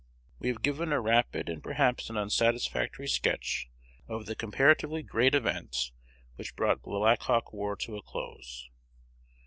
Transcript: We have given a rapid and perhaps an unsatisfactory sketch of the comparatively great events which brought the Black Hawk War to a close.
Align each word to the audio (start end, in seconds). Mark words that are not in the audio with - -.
We 0.39 0.47
have 0.47 0.63
given 0.63 0.91
a 0.91 0.99
rapid 0.99 1.47
and 1.47 1.61
perhaps 1.61 2.09
an 2.09 2.17
unsatisfactory 2.17 3.07
sketch 3.07 3.69
of 4.07 4.25
the 4.25 4.35
comparatively 4.35 5.03
great 5.03 5.35
events 5.35 5.91
which 6.37 6.55
brought 6.55 6.81
the 6.81 6.89
Black 6.89 7.21
Hawk 7.21 7.53
War 7.53 7.75
to 7.75 7.97
a 7.97 8.01
close. 8.01 8.67